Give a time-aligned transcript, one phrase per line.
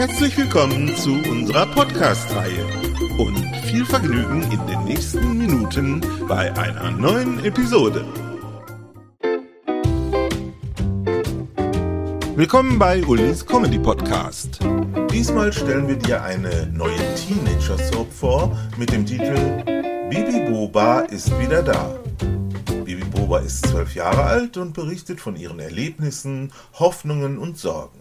[0.00, 2.64] Herzlich willkommen zu unserer Podcast-Reihe
[3.18, 3.36] und
[3.66, 8.06] viel Vergnügen in den nächsten Minuten bei einer neuen Episode.
[12.34, 14.60] Willkommen bei Ulis Comedy Podcast.
[15.12, 19.62] Diesmal stellen wir dir eine neue Teenager-Soap vor mit dem Titel
[20.08, 21.94] Bibi Boba ist wieder da.
[22.86, 27.99] Bibi Boba ist zwölf Jahre alt und berichtet von ihren Erlebnissen, Hoffnungen und Sorgen.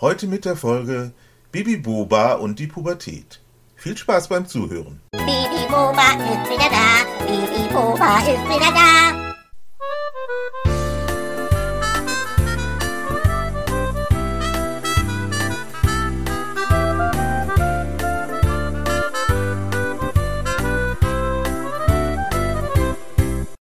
[0.00, 1.12] Heute mit der Folge
[1.52, 3.42] Bibi Boba und die Pubertät.
[3.76, 5.02] Viel Spaß beim Zuhören.
[5.12, 7.04] Bibi Boba ist wieder da.
[7.26, 9.34] Bibi Boba ist wieder da.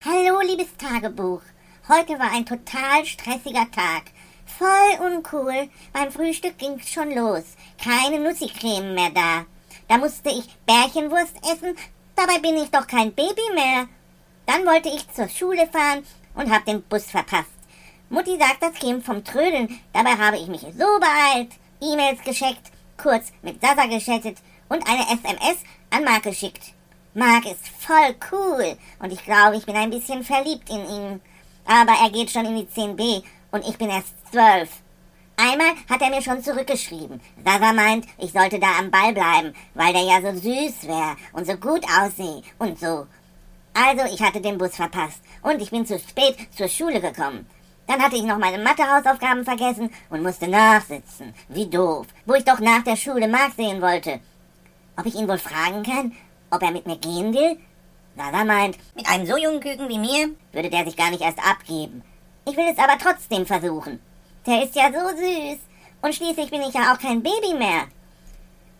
[0.06, 1.42] Hallo, liebes Tagebuch.
[1.90, 4.04] Heute war ein total stressiger Tag.
[4.58, 5.70] Voll uncool.
[5.94, 7.44] Beim Frühstück ging's schon los.
[7.82, 9.46] Keine Nussi-Creme mehr da.
[9.88, 11.76] Da musste ich Bärchenwurst essen.
[12.16, 13.88] Dabei bin ich doch kein Baby mehr.
[14.46, 17.50] Dann wollte ich zur Schule fahren und hab den Bus verpasst.
[18.10, 19.80] Mutti sagt, das käme vom Trödeln.
[19.94, 25.64] Dabei habe ich mich so beeilt, E-Mails gescheckt, kurz mit Sasa geschattet und eine SMS
[25.92, 26.74] an Marc geschickt.
[27.14, 31.22] Marc ist voll cool und ich glaube, ich bin ein bisschen verliebt in ihn.
[31.66, 34.70] Aber er geht schon in die 10b und ich bin erst zwölf.
[35.38, 37.22] Einmal hat er mir schon zurückgeschrieben.
[37.46, 41.48] Sasa meint, ich sollte da am Ball bleiben, weil der ja so süß wäre und
[41.48, 43.08] so gut aussehe und so.
[43.74, 47.46] Also, ich hatte den Bus verpasst und ich bin zu spät zur Schule gekommen.
[47.88, 51.34] Dann hatte ich noch meine Mathehausaufgaben vergessen und musste nachsitzen.
[51.48, 54.20] Wie doof, wo ich doch nach der Schule Marc sehen wollte.
[54.98, 56.12] Ob ich ihn wohl fragen kann,
[56.52, 57.58] ob er mit mir gehen will?
[58.18, 61.40] Sasa meint, mit einem so jungen Küken wie mir würde der sich gar nicht erst
[61.40, 62.04] abgeben.
[62.46, 64.00] Ich will es aber trotzdem versuchen.
[64.46, 65.60] Der ist ja so süß.
[66.02, 67.88] Und schließlich bin ich ja auch kein Baby mehr.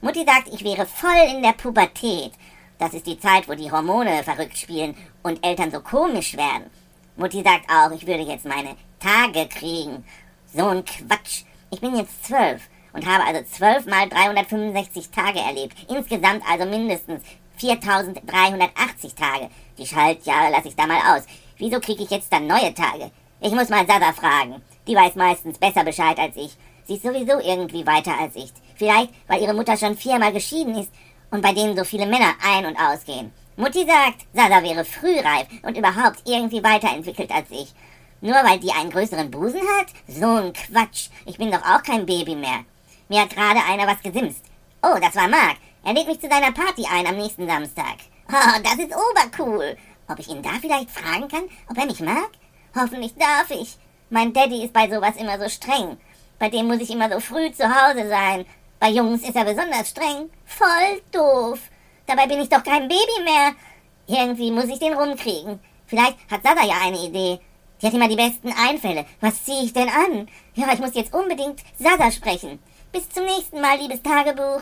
[0.02, 2.32] Mutti sagt, ich wäre voll in der Pubertät.
[2.78, 6.70] Das ist die Zeit, wo die Hormone verrückt spielen und Eltern so komisch werden.
[7.18, 10.06] Mutti sagt auch, ich würde jetzt meine Tage kriegen.
[10.54, 11.44] So ein Quatsch.
[11.72, 15.76] Ich bin jetzt zwölf und habe also zwölf mal 365 Tage erlebt.
[15.90, 17.22] Insgesamt also mindestens
[17.58, 19.50] 4380 Tage.
[19.78, 21.26] Die Schaltjahre lasse ich da mal aus.
[21.58, 23.12] Wieso kriege ich jetzt dann neue Tage?
[23.42, 24.62] Ich muss mal Sasa fragen.
[24.86, 26.58] Die weiß meistens besser Bescheid als ich.
[26.86, 28.52] Sie ist sowieso irgendwie weiter als ich.
[28.76, 30.92] Vielleicht, weil ihre Mutter schon viermal geschieden ist
[31.32, 33.32] und bei denen so viele Männer ein- und ausgehen.
[33.56, 37.74] Mutti sagt, Sasa wäre frühreif und überhaupt irgendwie weiterentwickelt als ich.
[38.22, 39.88] Nur weil die einen größeren Busen hat?
[40.08, 41.10] So ein Quatsch.
[41.26, 42.66] Ich bin doch auch kein Baby mehr.
[43.08, 44.44] Mir hat gerade einer was gesimst.
[44.82, 45.58] Oh, das war Marc.
[45.86, 47.98] Er lädt mich zu seiner Party ein am nächsten Samstag.
[48.30, 49.78] Oh, das ist obercool.
[50.10, 52.30] Ob ich ihn da vielleicht fragen kann, ob er mich mag?
[52.76, 53.78] Hoffentlich darf ich.
[54.10, 55.98] Mein Daddy ist bei sowas immer so streng.
[56.40, 58.46] Bei dem muss ich immer so früh zu Hause sein.
[58.80, 60.30] Bei Jungs ist er besonders streng.
[60.46, 61.60] Voll doof.
[62.08, 63.52] Dabei bin ich doch kein Baby mehr.
[64.08, 65.60] Irgendwie muss ich den rumkriegen.
[65.86, 67.40] Vielleicht hat Sasa ja eine Idee.
[67.82, 69.06] Die hat immer die besten Einfälle.
[69.22, 70.28] Was ziehe ich denn an?
[70.56, 72.60] Ja, ich muss jetzt unbedingt Sasa sprechen.
[72.92, 74.62] Bis zum nächsten Mal, liebes Tagebuch.